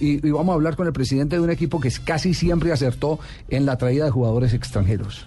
Y, 0.00 0.26
y 0.26 0.30
vamos 0.30 0.52
a 0.52 0.54
hablar 0.54 0.76
con 0.76 0.86
el 0.86 0.92
presidente 0.92 1.36
de 1.36 1.42
un 1.42 1.50
equipo 1.50 1.80
que 1.80 1.90
casi 2.04 2.34
siempre 2.34 2.72
acertó 2.72 3.18
en 3.48 3.64
la 3.66 3.78
traída 3.78 4.04
de 4.04 4.10
jugadores 4.10 4.52
extranjeros. 4.54 5.26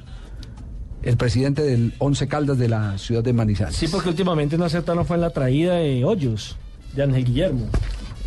El 1.03 1.15
presidente 1.15 1.61
del 1.61 1.93
Once 1.99 2.27
Caldas 2.27 2.57
de 2.57 2.67
la 2.67 2.97
ciudad 2.97 3.23
de 3.23 3.31
Manizales. 3.31 3.75
Sí, 3.75 3.87
porque 3.87 4.09
últimamente 4.09 4.57
no 4.57 4.65
acertaron 4.65 5.05
fue 5.05 5.15
en 5.15 5.21
la 5.21 5.29
traída 5.29 5.75
de 5.75 6.03
Hoyos, 6.03 6.57
de 6.95 7.03
Ángel 7.03 7.23
Guillermo. 7.23 7.67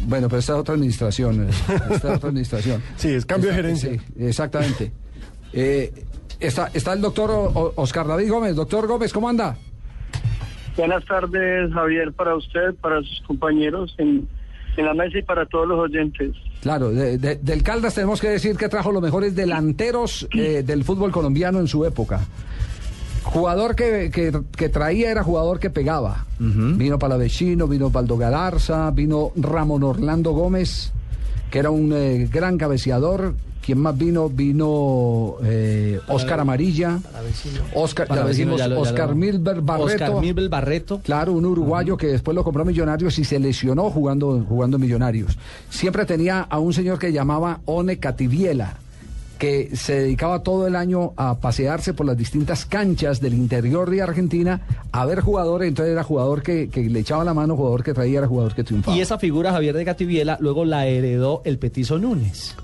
Bueno, 0.06 0.28
pero 0.28 0.38
esta 0.38 0.54
es 0.54 0.58
otra 0.60 0.74
administración. 0.74 1.44
eh, 1.46 1.50
Esta 1.50 2.08
es 2.10 2.16
otra 2.16 2.28
administración. 2.30 2.82
Sí, 2.96 3.08
es 3.08 3.26
cambio 3.26 3.50
de 3.50 3.56
gerencia. 3.56 3.90
Sí, 3.90 4.00
exactamente. 4.18 4.92
Eh, 5.52 5.92
está, 6.38 6.70
está 6.72 6.94
el 6.94 7.02
doctor 7.02 7.30
O- 7.32 7.50
O- 7.52 7.72
Oscar 7.76 8.06
David 8.06 8.30
Gómez. 8.30 8.56
Doctor 8.56 8.86
Gómez, 8.86 9.12
¿cómo 9.12 9.28
anda? 9.28 9.58
Buenas 10.76 11.04
tardes, 11.04 11.70
Javier, 11.74 12.12
para 12.12 12.34
usted, 12.36 12.74
para 12.80 13.00
sus 13.02 13.20
compañeros 13.26 13.94
en, 13.98 14.26
en 14.80 14.86
la 14.86 14.94
mesa 14.94 15.18
y 15.18 15.22
para 15.22 15.46
todos 15.46 15.68
los 15.68 15.78
oyentes. 15.78 16.34
Claro, 16.62 16.90
de- 16.90 17.16
de- 17.18 17.36
del 17.36 17.62
Caldas 17.62 17.94
tenemos 17.94 18.20
que 18.20 18.28
decir 18.28 18.56
que 18.56 18.68
trajo 18.68 18.90
los 18.92 19.02
mejores 19.02 19.34
delanteros 19.36 20.26
eh, 20.36 20.62
del 20.66 20.84
fútbol 20.84 21.12
colombiano 21.12 21.60
en 21.60 21.68
su 21.68 21.84
época. 21.84 22.20
Jugador 23.22 23.76
que, 23.76 24.10
que- 24.12 24.32
que 24.56 24.68
traía 24.68 25.10
era 25.10 25.22
jugador 25.22 25.60
que 25.60 25.70
pegaba. 25.70 26.26
Vino 26.38 26.98
Palavecino, 26.98 27.66
vino 27.68 27.90
Baldo 27.90 28.16
Galarza, 28.16 28.90
vino 28.90 29.30
Ramón 29.36 29.82
Orlando 29.84 30.32
Gómez, 30.32 30.92
que 31.50 31.58
era 31.58 31.70
un 31.70 31.92
eh, 31.92 32.28
gran 32.32 32.56
cabeceador. 32.56 33.34
¿Quién 33.64 33.78
más 33.78 33.96
vino? 33.96 34.28
Vino 34.28 35.36
eh, 35.44 36.00
Oscar 36.08 36.40
Amarilla. 36.40 36.98
Oscar, 37.74 38.08
ya 38.08 38.24
decimos, 38.24 38.58
ya 38.58 38.68
lo- 38.68 38.76
ya 38.76 38.80
Oscar 38.80 39.08
lo- 39.10 39.14
Milber 39.16 39.60
Barreto. 39.60 39.84
Oscar 40.04 40.20
Milber 40.20 40.48
Barreto. 40.48 41.00
Claro, 41.04 41.32
un 41.32 41.44
uruguayo 41.44 41.96
que 41.96 42.06
después 42.06 42.34
lo 42.34 42.42
compró 42.42 42.62
a 42.62 42.64
Millonarios 42.64 43.18
y 43.18 43.24
se 43.24 43.38
lesionó 43.38 43.90
jugando, 43.90 44.44
jugando 44.48 44.78
Millonarios. 44.78 45.36
Siempre 45.68 46.04
tenía 46.06 46.40
a 46.40 46.58
un 46.58 46.72
señor 46.72 46.98
que 46.98 47.12
llamaba 47.12 47.60
One 47.66 47.98
Cativiela, 47.98 48.76
que 49.38 49.70
se 49.74 50.00
dedicaba 50.00 50.42
todo 50.42 50.66
el 50.66 50.74
año 50.76 51.12
a 51.16 51.38
pasearse 51.38 51.94
por 51.94 52.04
las 52.06 52.16
distintas 52.16 52.66
canchas 52.66 53.20
del 53.20 53.34
interior 53.34 53.88
de 53.90 54.02
Argentina 54.02 54.60
a 54.92 55.04
ver 55.06 55.20
jugadores. 55.20 55.68
Entonces 55.68 55.92
era 55.92 56.02
jugador 56.02 56.42
que, 56.42 56.68
que 56.68 56.82
le 56.88 57.00
echaba 57.00 57.24
la 57.24 57.34
mano, 57.34 57.56
jugador 57.56 57.82
que 57.82 57.94
traía, 57.94 58.18
era 58.18 58.26
jugador 58.26 58.54
que 58.54 58.64
triunfaba. 58.64 58.96
Y 58.96 59.00
esa 59.00 59.18
figura, 59.18 59.52
Javier 59.52 59.74
de 59.76 59.84
Gativiela, 59.84 60.36
luego 60.40 60.64
la 60.64 60.86
heredó 60.86 61.42
el 61.44 61.58
Petizo 61.58 61.98
Núñez. 61.98 62.54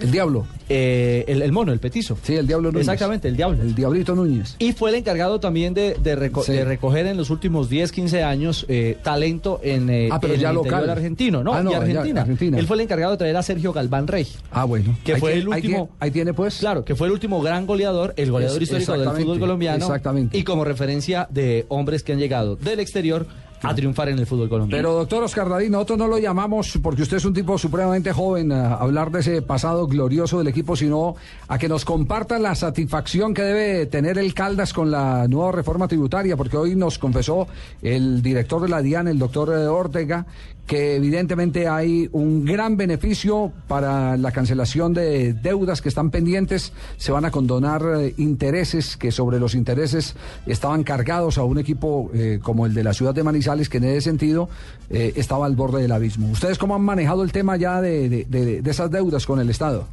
El 0.00 0.10
Diablo. 0.10 0.46
Eh, 0.68 1.24
el, 1.28 1.42
el 1.42 1.52
mono, 1.52 1.72
el 1.72 1.78
Petizo. 1.80 2.16
Sí, 2.22 2.34
el 2.36 2.46
Diablo 2.46 2.70
Núñez. 2.72 2.86
Exactamente, 2.86 3.28
el 3.28 3.36
Diablo. 3.36 3.62
El 3.62 3.74
Diablito 3.74 4.14
Núñez. 4.14 4.56
Y 4.58 4.72
fue 4.72 4.90
el 4.90 4.96
encargado 4.96 5.40
también 5.40 5.74
de, 5.74 5.94
de 5.94 6.16
reco- 6.16 6.44
Sí. 6.44 6.52
de 6.52 6.64
recoger 6.64 7.06
en 7.06 7.16
los 7.16 7.30
últimos 7.30 7.68
10, 7.68 7.90
15 7.92 8.22
años 8.22 8.64
eh, 8.68 8.96
talento 9.02 9.60
en, 9.62 9.90
eh, 9.90 10.08
Ah, 10.12 10.18
pero 10.20 10.34
en 10.34 10.40
ya 10.40 10.50
el 10.50 10.56
interior 10.56 10.80
local. 10.80 10.90
argentino. 10.90 11.42
No, 11.44 11.52
Ah, 11.54 11.62
no, 11.62 11.70
y 11.70 11.72
ya, 11.72 11.78
Argentina. 12.22 12.58
Él 12.58 12.66
fue 12.66 12.76
el 12.76 12.80
encargado 12.82 13.12
de 13.12 13.18
traer 13.18 13.36
a 13.36 13.42
Sergio 13.42 13.72
Galván 13.72 14.06
Rey. 14.06 14.26
Ah, 14.50 14.64
bueno. 14.64 14.96
Que 15.04 15.14
Ahí 15.14 15.20
fue 15.20 15.32
tiene- 15.32 15.46
el 15.46 15.52
ahí 15.52 15.58
último- 15.60 15.76
tiene- 15.76 15.90
Ahí 16.00 16.10
tiene, 16.10 16.34
pues. 16.34 16.58
Claro, 16.58 16.84
que 16.84 16.94
fue 16.94 17.06
el 17.08 17.12
último 17.12 17.40
gran 17.42 17.66
goleador, 17.66 18.14
el 18.16 18.30
goleador 18.30 18.56
Es- 18.62 18.62
histórico 18.70 18.92
del 18.98 19.10
fútbol 19.22 19.38
colombiano. 19.40 19.84
exactamente. 19.84 20.36
Y 20.38 20.44
como 20.44 20.64
referencia 20.64 21.26
de 21.30 21.66
hombres 21.68 22.02
que 22.02 22.12
han 22.12 22.18
llegado 22.18 22.56
del 22.56 22.80
exterior 22.80 23.26
a 23.62 23.74
triunfar 23.74 24.08
en 24.08 24.18
el 24.18 24.26
fútbol 24.26 24.48
colombiano. 24.48 24.82
Pero 24.82 24.94
doctor 24.94 25.22
Oscar 25.24 25.48
David, 25.48 25.70
nosotros 25.70 25.98
no 25.98 26.08
lo 26.08 26.18
llamamos 26.18 26.78
porque 26.82 27.02
usted 27.02 27.18
es 27.18 27.24
un 27.24 27.34
tipo 27.34 27.58
supremamente 27.58 28.12
joven 28.12 28.52
a 28.52 28.74
hablar 28.74 29.10
de 29.10 29.20
ese 29.20 29.42
pasado 29.42 29.86
glorioso 29.86 30.38
del 30.38 30.48
equipo, 30.48 30.76
sino 30.76 31.16
a 31.48 31.58
que 31.58 31.68
nos 31.68 31.84
comparta 31.84 32.38
la 32.38 32.54
satisfacción 32.54 33.34
que 33.34 33.42
debe 33.42 33.86
tener 33.86 34.18
el 34.18 34.34
Caldas 34.34 34.72
con 34.72 34.90
la 34.90 35.28
nueva 35.28 35.52
reforma 35.52 35.88
tributaria, 35.88 36.36
porque 36.36 36.56
hoy 36.56 36.74
nos 36.74 36.98
confesó 36.98 37.48
el 37.82 38.22
director 38.22 38.62
de 38.62 38.68
la 38.68 38.82
DIAN, 38.82 39.08
el 39.08 39.18
doctor 39.18 39.50
eh, 39.50 39.66
Ortega, 39.66 40.26
que 40.70 40.94
evidentemente 40.94 41.66
hay 41.66 42.08
un 42.12 42.44
gran 42.44 42.76
beneficio 42.76 43.50
para 43.66 44.16
la 44.16 44.30
cancelación 44.30 44.94
de 44.94 45.32
deudas 45.32 45.82
que 45.82 45.88
están 45.88 46.12
pendientes, 46.12 46.72
se 46.96 47.10
van 47.10 47.24
a 47.24 47.32
condonar 47.32 47.82
eh, 47.98 48.14
intereses 48.18 48.96
que 48.96 49.10
sobre 49.10 49.40
los 49.40 49.56
intereses 49.56 50.14
estaban 50.46 50.84
cargados 50.84 51.38
a 51.38 51.42
un 51.42 51.58
equipo 51.58 52.12
eh, 52.14 52.38
como 52.40 52.66
el 52.66 52.74
de 52.74 52.84
la 52.84 52.92
ciudad 52.92 53.12
de 53.12 53.24
Manizales, 53.24 53.68
que 53.68 53.78
en 53.78 53.84
ese 53.84 54.02
sentido 54.02 54.48
eh, 54.90 55.12
estaba 55.16 55.46
al 55.46 55.56
borde 55.56 55.82
del 55.82 55.90
abismo. 55.90 56.30
¿Ustedes 56.30 56.56
cómo 56.56 56.76
han 56.76 56.82
manejado 56.82 57.24
el 57.24 57.32
tema 57.32 57.56
ya 57.56 57.80
de, 57.80 58.08
de- 58.28 58.62
esas 58.64 58.92
deudas 58.92 59.26
con 59.26 59.40
el 59.40 59.50
Estado? 59.50 59.88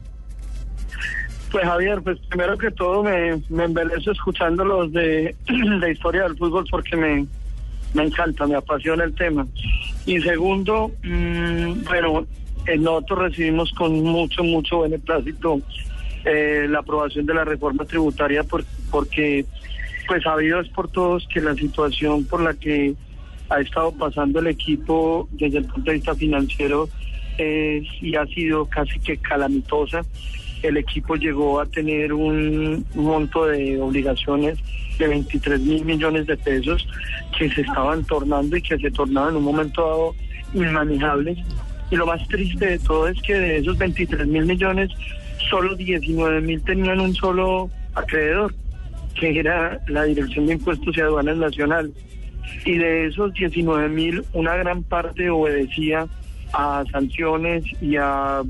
Pues 1.52 1.64
Javier, 1.66 2.04
pues 2.04 2.20
primero 2.30 2.56
que 2.56 2.70
todo 2.70 3.02
me, 3.02 3.42
me 3.50 3.64
embelezo 3.64 4.12
escuchándolos 4.12 4.92
de, 4.94 5.36
de 5.82 5.92
historia 5.92 6.22
del 6.22 6.38
fútbol 6.38 6.68
porque 6.70 6.96
me, 6.96 7.26
me 7.96 8.04
encanta, 8.04 8.46
me 8.46 8.54
apasiona 8.54 9.06
el 9.06 9.16
tema. 9.16 9.48
Y 10.08 10.20
segundo, 10.22 10.92
mm, 11.04 11.84
bueno, 11.84 12.26
eh, 12.66 12.78
nosotros 12.78 13.20
recibimos 13.30 13.72
con 13.74 14.02
mucho, 14.04 14.44
mucho 14.44 14.80
beneplácito 14.82 15.62
eh, 16.26 16.66
la 16.70 16.80
aprobación 16.80 17.26
de 17.26 17.34
la 17.36 17.46
reforma 17.46 17.86
tributaria 17.86 18.44
por- 18.44 18.66
porque 18.90 19.46
pues 20.08 20.24
sabido 20.24 20.60
es 20.62 20.68
por 20.70 20.90
todos 20.90 21.28
que 21.32 21.40
la 21.42 21.54
situación 21.56 22.26
por 22.26 22.42
la 22.42 22.54
que 22.54 22.96
ha 23.50 23.60
estado 23.62 23.92
pasando 23.92 24.40
el 24.40 24.48
equipo 24.48 25.28
desde 25.34 25.60
el 25.60 25.66
punto 25.66 25.92
de 25.92 25.98
vista 25.98 26.16
financiero 26.16 26.90
es 27.38 27.86
y 28.02 28.16
ha 28.16 28.26
sido 28.28 28.66
casi 28.66 29.00
que 29.00 29.18
calamitosa. 29.18 30.02
El 30.64 30.78
equipo 30.78 31.16
llegó 31.16 31.60
a 31.60 31.66
tener 31.66 32.14
un 32.14 32.86
monto 32.96 33.46
de 33.46 33.80
obligaciones 33.80 34.58
de 34.98 35.08
23 35.08 35.60
mil 35.62 35.86
millones 35.86 36.26
de 36.26 36.38
pesos 36.38 36.88
que 37.38 37.50
se 37.50 37.62
estaban 37.62 38.04
tornando 38.06 38.58
y 38.58 38.62
que 38.62 38.78
se 38.78 38.92
tornaban 38.92 39.32
en 39.32 39.38
un 39.38 39.44
momento 39.44 39.82
dado 39.82 40.16
inmanejables. 40.54 41.38
Y 41.92 41.96
lo 41.96 42.06
más 42.06 42.28
triste 42.28 42.66
de 42.66 42.80
todo 42.80 43.08
es 43.08 43.22
que 43.22 43.34
de 43.34 43.58
esos 43.58 43.78
23 43.78 44.28
mil 44.28 44.46
millones, 44.46 44.90
solo 45.50 45.76
19 45.76 46.42
mil 46.42 46.62
tenían 46.64 47.00
un 47.00 47.14
solo 47.14 47.70
acreedor, 47.94 48.54
que 49.20 49.40
era 49.40 49.80
la 49.88 50.04
Dirección 50.04 50.48
de 50.48 50.54
Impuestos 50.54 50.98
y 50.98 51.02
Aduanas 51.02 51.38
Nacional. 51.38 51.92
Y 52.66 52.78
de 52.78 53.08
esos 53.08 53.34
19 53.34 53.90
mil, 53.90 54.24
una 54.34 54.56
gran 54.56 54.84
parte 54.84 55.30
obedecía 55.30 56.08
a 56.54 56.84
sanciones 56.92 57.64
y 57.82 57.98
a 57.98 58.42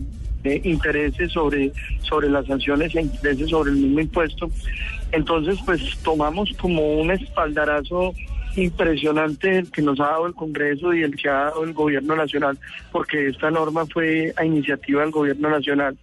eh, 0.44 0.62
intereses 0.64 1.32
sobre, 1.32 1.72
sobre 2.02 2.30
las 2.30 2.46
sanciones 2.46 2.94
e 2.96 3.02
intereses 3.02 3.50
sobre 3.50 3.72
el 3.72 3.78
mismo 3.78 4.00
impuesto. 4.02 4.50
Entonces, 5.12 5.58
pues 5.66 5.82
tomamos 6.04 6.52
como 6.60 7.00
un 7.00 7.12
espaldarazo 7.12 8.14
impresionante 8.56 9.60
el 9.60 9.72
que 9.72 9.82
nos 9.82 10.00
ha 10.00 10.06
dado 10.08 10.28
el 10.28 10.34
Congreso 10.34 10.94
y 10.94 11.04
el 11.04 11.16
que 11.16 11.30
ha 11.30 11.46
dado 11.46 11.64
el 11.64 11.74
Gobierno 11.74 12.16
Nacional, 12.16 12.58
porque 12.92 13.28
esta 13.30 13.52
norma 13.52 13.86
fue 13.86 14.34
a 14.36 14.44
iniciativa 14.46 15.02
del 15.02 15.12
Gobierno 15.12 15.50
Nacional 15.50 15.96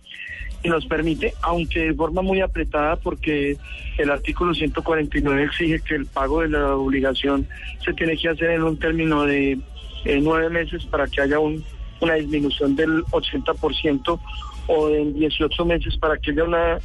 y 0.62 0.68
nos 0.68 0.86
permite, 0.86 1.34
aunque 1.42 1.80
de 1.86 1.94
forma 1.94 2.22
muy 2.22 2.40
apretada, 2.40 2.96
porque 2.96 3.56
el 3.98 4.10
artículo 4.10 4.54
149 4.54 5.42
exige 5.44 5.80
que 5.80 5.94
el 5.94 6.06
pago 6.06 6.40
de 6.40 6.48
la 6.48 6.74
obligación 6.76 7.46
se 7.84 7.92
tiene 7.92 8.16
que 8.16 8.28
hacer 8.30 8.50
en 8.50 8.62
un 8.62 8.78
término 8.78 9.24
de 9.24 9.58
eh, 10.06 10.20
nueve 10.22 10.48
meses 10.48 10.84
para 10.86 11.06
que 11.06 11.20
haya 11.20 11.38
un- 11.38 11.62
una 12.04 12.14
disminución 12.14 12.76
del 12.76 13.04
80% 13.06 14.20
o 14.66 14.88
en 14.88 15.14
18 15.14 15.64
meses 15.64 15.96
para 15.98 16.16
que 16.16 16.30
haya 16.30 16.44
una 16.44 16.78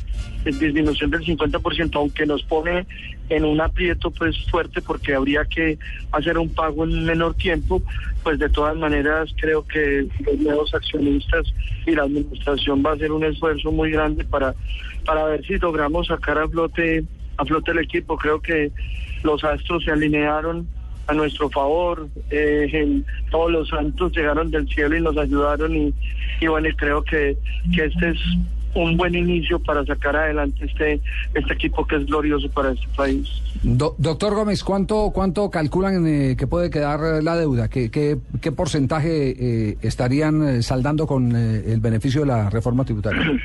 disminución 0.44 1.12
del 1.12 1.22
50%, 1.22 1.96
aunque 1.96 2.26
nos 2.26 2.44
pone 2.44 2.86
en 3.30 3.46
un 3.46 3.62
aprieto 3.62 4.12
pues 4.12 4.36
fuerte 4.50 4.82
porque 4.82 5.14
habría 5.14 5.46
que 5.46 5.78
hacer 6.12 6.38
un 6.38 6.50
pago 6.50 6.84
en 6.84 7.06
menor 7.06 7.36
tiempo, 7.36 7.82
pues 8.24 8.40
de 8.40 8.50
todas 8.50 8.76
maneras 8.76 9.34
creo 9.40 9.66
que 9.66 10.08
los 10.26 10.38
nuevos 10.40 10.74
accionistas 10.74 11.46
y 11.86 11.92
la 11.92 12.04
administración 12.04 12.84
va 12.86 12.92
a 12.92 12.94
hacer 12.96 13.12
un 13.12 13.24
esfuerzo 13.24 13.72
muy 13.72 13.92
grande 13.92 14.26
para, 14.26 14.56
para 15.06 15.26
ver 15.26 15.46
si 15.46 15.58
logramos 15.58 16.08
sacar 16.08 16.38
a 16.38 16.48
flote, 16.48 17.04
a 17.38 17.46
flote 17.46 17.72
el 17.72 17.80
equipo. 17.80 18.18
Creo 18.18 18.42
que 18.42 18.72
los 19.24 19.44
astros 19.44 19.84
se 19.84 19.92
alinearon 19.92 20.68
a 21.10 21.14
nuestro 21.14 21.50
favor, 21.50 22.08
eh, 22.30 22.70
el- 22.72 23.06
todos 23.32 23.52
los 23.52 23.68
santos 23.70 24.12
llegaron 24.16 24.52
del 24.52 24.68
cielo 24.68 24.96
y 24.96 25.02
nos 25.02 25.18
ayudaron 25.18 25.76
y, 25.76 25.94
y 26.40 26.48
bueno, 26.48 26.68
y 26.70 26.74
creo 26.76 27.04
que, 27.04 27.38
que 27.76 27.86
este 27.86 28.10
es 28.10 28.20
un 28.76 28.96
buen 28.98 29.16
inicio 29.16 29.58
para 29.60 29.84
sacar 29.84 30.16
adelante 30.16 30.64
este, 30.66 31.02
este 31.34 31.54
equipo 31.54 31.88
que 31.88 31.96
es 31.96 32.06
glorioso 32.06 32.48
para 32.52 32.72
este 32.72 32.88
país. 32.96 33.28
Do- 33.64 33.96
doctor 33.98 34.36
Gómez, 34.36 34.64
¿cuánto, 34.64 35.10
cuánto 35.12 35.50
calculan 35.50 36.06
eh, 36.06 36.36
que 36.38 36.46
puede 36.46 36.70
quedar 36.70 37.00
eh, 37.04 37.24
la 37.24 37.36
deuda? 37.36 37.68
¿Qué, 37.68 37.90
qué, 37.90 38.18
qué 38.42 38.52
porcentaje 38.52 39.70
eh, 39.72 39.78
estarían 39.82 40.48
eh, 40.48 40.62
saldando 40.62 41.08
con 41.08 41.36
eh, 41.36 41.64
el 41.74 41.80
beneficio 41.80 42.22
de 42.22 42.28
la 42.28 42.50
reforma 42.52 42.86
tributaria? 42.86 43.24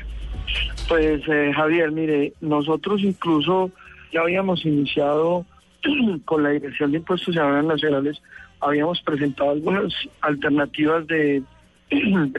Pues 0.87 1.21
eh, 1.27 1.51
Javier, 1.55 1.91
mire, 1.91 2.33
nosotros 2.41 3.01
incluso 3.01 3.71
ya 4.13 4.21
habíamos 4.21 4.63
iniciado 4.63 5.43
con 6.25 6.43
la 6.43 6.49
Dirección 6.49 6.91
de 6.91 6.97
Impuestos 6.97 7.35
y 7.35 7.39
Aduanas 7.39 7.65
Nacionales, 7.65 8.21
habíamos 8.59 9.01
presentado 9.01 9.51
algunas 9.51 9.93
alternativas 10.21 11.05
de, 11.07 11.43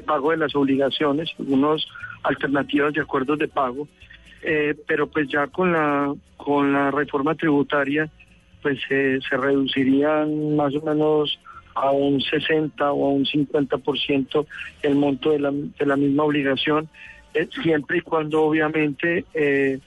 pago 0.07 0.31
de 0.31 0.39
las 0.39 0.55
obligaciones, 0.55 1.31
algunas 1.39 1.87
alternativas 2.23 2.93
de 2.93 3.01
acuerdos 3.01 3.39
de 3.39 3.49
pago, 3.49 3.89
eh, 4.43 4.75
pero 4.87 5.07
pues 5.09 5.29
ya 5.29 5.47
con 5.47 5.73
la 5.73 6.15
con 6.37 6.73
la 6.73 6.91
reforma 6.91 7.35
tributaria, 7.35 8.09
pues 8.63 8.79
se 8.89 9.37
reducirían 9.37 10.55
más 10.57 10.75
o 10.75 10.83
menos 10.83 11.39
a 11.77 11.91
un 11.91 12.21
60 12.21 12.93
o 12.93 13.07
a 13.07 13.11
un 13.11 13.25
50% 13.25 14.47
el 14.83 14.95
monto 14.95 15.31
de 15.31 15.41
la, 15.41 15.51
de 15.51 15.87
la 15.87 15.97
misma 15.97 16.25
obligación, 16.25 16.89
eh, 17.35 17.49
siempre 17.63 17.99
y 17.99 18.01
cuando 18.01 18.43
obviamente 18.43 19.27
eh, 19.35 19.79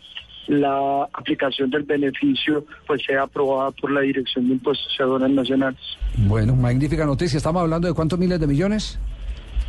la 0.50 1.08
aplicación 1.14 1.70
del 1.70 1.84
beneficio 1.84 2.66
pues 2.88 3.04
sea 3.06 3.24
aprobada 3.24 3.72
por 3.72 3.92
la 3.92 4.02
Dirección 4.02 4.48
de 4.48 4.54
Impuestos 4.56 4.94
y 5.00 5.04
Aduanas 5.04 5.30
Nacionales. 5.30 5.80
Bueno, 6.18 6.56
magnífica 6.56 7.06
noticia. 7.06 7.38
¿Estamos 7.38 7.62
hablando 7.62 7.88
de 7.88 7.94
cuántos 7.94 8.18
miles 8.18 8.40
de 8.40 8.48
millones? 8.48 9.00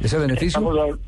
¿Ese 0.00 0.19
beneficio? 0.19 0.59
Estamos 0.59 0.99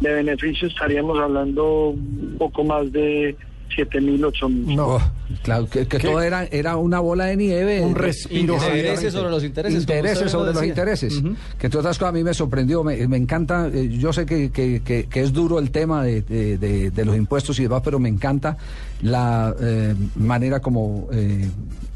de 0.00 0.12
beneficio 0.12 0.68
estaríamos 0.68 1.18
hablando 1.18 1.88
un 1.88 2.36
poco 2.38 2.62
más 2.64 2.92
de 2.92 3.34
7 3.74 4.00
mil, 4.00 4.24
8 4.24 4.48
mil. 4.48 4.78
Oh, 4.80 5.00
claro, 5.42 5.68
que, 5.68 5.86
que 5.86 5.98
todo 5.98 6.20
era, 6.22 6.44
era 6.44 6.76
una 6.76 7.00
bola 7.00 7.26
de 7.26 7.36
nieve. 7.36 7.80
Un 7.82 7.94
respiro, 7.94 8.54
Intereses 8.54 9.12
sobre 9.12 9.30
los 9.30 9.44
intereses. 9.44 9.80
Intereses 9.80 10.30
sobre 10.30 10.46
lo 10.52 10.60
los 10.60 10.64
intereses. 10.64 11.22
Que 11.58 11.66
entre 11.66 11.80
otras 11.80 11.98
cosas 11.98 12.10
a 12.10 12.12
mí 12.12 12.24
me 12.24 12.32
sorprendió, 12.32 12.82
me, 12.84 13.06
me 13.08 13.16
encanta, 13.16 13.68
eh, 13.68 13.88
yo 13.88 14.12
sé 14.12 14.24
que, 14.24 14.50
que- 14.50 14.80
que- 14.84 15.04
que 15.10 15.20
es 15.20 15.32
duro 15.32 15.58
el 15.58 15.70
tema 15.70 16.02
de, 16.04 16.22
de- 16.22 16.56
de- 16.58 16.90
de 16.90 17.04
los 17.04 17.16
impuestos 17.16 17.58
y 17.58 17.64
demás, 17.64 17.82
pero 17.84 17.98
me 17.98 18.08
encanta 18.08 18.56
la 19.02 19.54
eh, 19.60 19.94
manera 20.16 20.60
como 20.60 21.08
eh, 21.12 21.48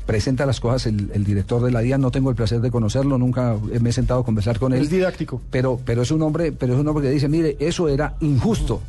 presenta 0.07 0.45
las 0.45 0.61
cosas 0.61 0.87
el, 0.87 1.11
el 1.15 1.25
director 1.25 1.63
de 1.63 1.71
la 1.71 1.81
DIAN. 1.81 2.01
No 2.01 2.11
tengo 2.11 2.31
el 2.31 2.37
placer 2.37 2.61
de 2.61 2.71
conocerlo, 2.71 3.17
nunca 3.17 3.57
me 3.81 3.91
he 3.91 3.93
sentado 3.93 4.21
a 4.21 4.25
conversar 4.25 4.59
con 4.59 4.73
él. 4.75 4.83
Es 4.83 4.91
didáctico. 4.91 5.41
Pero, 5.51 5.81
pero 5.85 6.03
es 6.03 6.11
un 6.11 6.21
hombre, 6.23 6.53
pero 6.53 6.75
es 6.75 6.81
un 6.81 6.89
hombre 6.89 7.05
que 7.07 7.11
dice, 7.11 7.29
mire, 7.29 7.57
eso 7.61 7.89
era 7.89 8.17
injusto. 8.21 8.83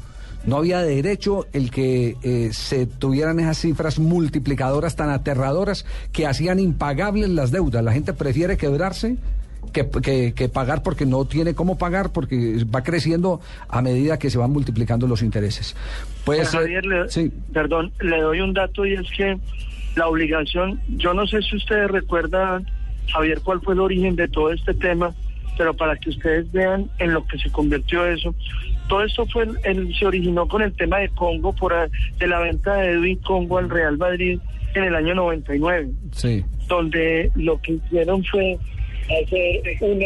No 0.46 0.58
había 0.58 0.82
derecho 0.82 1.46
el 1.54 1.70
que 1.70 2.16
eh, 2.24 2.50
se 2.52 2.88
tuvieran 2.88 3.40
esas 3.40 3.58
cifras 3.60 4.00
multiplicadoras 4.00 4.96
tan 4.96 5.10
aterradoras 5.10 5.86
que 6.12 6.26
hacían 6.26 6.60
impagables 6.60 7.30
las 7.30 7.52
deudas. 7.52 7.84
La 7.84 7.94
gente 7.94 8.14
prefiere 8.14 8.58
quebrarse 8.58 9.18
que, 9.72 9.88
que- 10.02 10.34
que 10.34 10.50
pagar 10.50 10.82
porque 10.82 11.06
no 11.06 11.26
tiene 11.26 11.54
cómo 11.54 11.78
pagar 11.78 12.12
porque 12.12 12.64
va 12.74 12.82
creciendo 12.84 13.40
a 13.70 13.82
medida 13.84 14.18
que 14.18 14.30
se 14.32 14.38
van 14.40 14.52
multiplicando 14.52 15.06
los 15.08 15.22
intereses. 15.22 15.76
Pues, 16.26 16.50
Javier, 16.50 16.86
le, 16.86 17.10
sí. 17.10 17.32
perdón, 17.54 17.92
le 18.02 18.20
doy 18.22 18.42
un 18.42 18.54
dato 18.54 18.86
y 18.86 18.94
es 18.94 19.08
que 19.16 19.38
la 19.96 20.08
obligación, 20.08 20.82
yo 20.98 21.14
no 21.14 21.28
sé 21.28 21.42
si 21.44 21.56
ustedes 21.58 21.90
recuerdan, 21.92 22.66
Javier, 23.14 23.42
cuál 23.44 23.62
fue 23.62 23.76
el 23.76 23.80
origen 23.82 24.16
de 24.16 24.28
todo 24.28 24.52
este 24.52 24.74
tema, 24.74 25.14
pero 25.58 25.76
para 25.76 25.96
que 25.98 26.10
ustedes 26.10 26.52
vean 26.52 26.90
en 26.98 27.14
lo 27.14 27.26
que 27.28 27.38
se 27.38 27.52
convirtió 27.52 28.06
eso. 28.08 28.34
Todo 28.88 29.04
esto 29.04 29.26
fue 29.28 29.44
el- 29.44 29.58
el- 29.64 29.96
se 29.96 30.06
originó 30.06 30.48
con 30.48 30.62
el 30.62 30.74
tema 30.74 30.98
de 31.00 31.10
Congo, 31.10 31.54
por 31.54 31.74
a- 31.74 31.88
de 32.20 32.28
la 32.28 32.40
venta 32.40 32.76
de 32.76 32.92
Edwin 32.92 33.18
Congo 33.20 33.58
al 33.58 33.70
Real 33.70 33.98
Madrid 33.98 34.40
en 34.76 34.84
el 34.84 34.96
año 34.96 35.16
99 35.16 35.90
Sí. 36.12 36.44
donde 36.68 37.32
lo 37.36 37.60
que 37.62 37.74
hicieron 37.74 38.24
fue 38.26 38.58
hacer 39.24 39.62
una, 39.82 40.06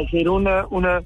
hacer 0.00 0.28
una, 0.28 0.66
una 0.70 1.02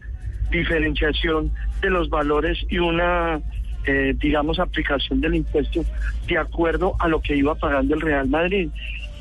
diferenciación 0.51 1.51
de 1.83 1.91
los 1.91 2.09
valores 2.09 2.59
y 2.69 2.79
una, 2.79 3.41
eh, 3.87 4.15
digamos, 4.19 4.59
aplicación 4.59 5.21
del 5.21 5.35
impuesto 5.37 5.85
de 6.27 6.39
acuerdo 6.39 6.95
a 6.99 7.09
lo 7.09 7.21
que 7.21 7.37
iba 7.37 7.55
pagando 7.55 7.95
el 7.95 8.01
Real 8.01 8.29
Madrid. 8.29 8.69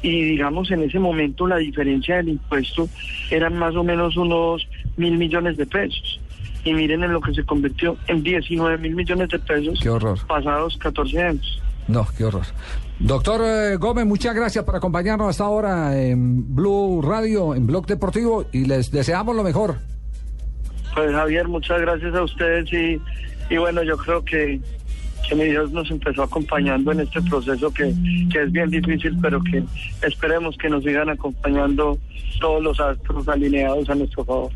Y 0.01 0.21
digamos, 0.23 0.69
en 0.71 0.83
ese 0.83 0.99
momento 0.99 1.47
la 1.47 1.57
diferencia 1.57 2.17
del 2.17 2.29
impuesto 2.29 2.87
eran 3.31 3.57
más 3.57 3.75
o 3.75 3.83
menos 3.83 4.15
unos 4.15 4.67
mil 4.95 5.17
millones 5.17 5.57
de 5.57 5.65
pesos. 5.65 6.19
Y 6.63 6.73
miren 6.73 7.03
en 7.03 7.13
lo 7.13 7.21
que 7.21 7.33
se 7.33 7.43
convirtió 7.45 7.97
en 8.07 8.23
19 8.23 8.77
mil 8.77 8.95
millones 8.95 9.29
de 9.29 9.39
pesos 9.39 9.79
Qué 9.81 9.89
horror. 9.89 10.19
pasados 10.27 10.77
14 10.77 11.21
años. 11.23 11.61
No, 11.87 12.05
qué 12.17 12.25
horror. 12.25 12.43
Doctor 12.99 13.41
eh, 13.43 13.75
Gómez, 13.77 14.05
muchas 14.05 14.35
gracias 14.35 14.65
por 14.65 14.75
acompañarnos 14.75 15.29
hasta 15.29 15.45
ahora 15.45 15.97
en 16.01 16.53
Blue 16.55 17.01
Radio, 17.01 17.55
en 17.55 17.65
Blog 17.67 17.85
Deportivo, 17.85 18.45
y 18.51 18.65
les 18.65 18.91
deseamos 18.91 19.35
lo 19.35 19.43
mejor. 19.43 19.75
Pues 20.93 21.11
Javier, 21.11 21.47
muchas 21.47 21.79
gracias 21.79 22.13
a 22.15 22.23
ustedes 22.23 22.73
y, 22.73 22.99
y 23.53 23.57
bueno, 23.57 23.83
yo 23.83 23.97
creo 23.97 24.25
que, 24.25 24.59
que 25.27 25.35
mi 25.35 25.45
Dios 25.45 25.71
nos 25.71 25.89
empezó 25.91 26.23
acompañando 26.23 26.91
en 26.91 27.01
este 27.01 27.21
proceso 27.21 27.71
que, 27.71 27.93
que 28.31 28.43
es 28.43 28.51
bien 28.51 28.69
difícil, 28.69 29.17
pero 29.21 29.41
que 29.41 29.63
esperemos 30.01 30.57
que 30.57 30.69
nos 30.69 30.83
sigan 30.83 31.09
acompañando 31.09 31.97
todos 32.39 32.61
los 32.61 32.79
astros 32.79 33.27
alineados 33.27 33.89
a 33.89 33.95
nuestro 33.95 34.23
favor. 34.23 34.51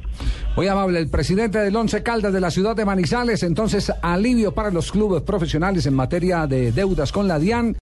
Muy 0.55 0.67
amable, 0.67 0.99
el 0.99 1.09
presidente 1.09 1.59
del 1.59 1.75
Once 1.75 2.03
Caldas 2.03 2.33
de 2.33 2.41
la 2.41 2.51
ciudad 2.51 2.75
de 2.75 2.85
Manizales, 2.85 3.43
entonces 3.43 3.91
alivio 4.01 4.53
para 4.53 4.69
los 4.69 4.91
clubes 4.91 5.21
profesionales 5.21 5.85
en 5.85 5.93
materia 5.93 6.45
de 6.45 6.71
deudas 6.71 7.11
con 7.11 7.27
la 7.27 7.39
DIAN. 7.39 7.77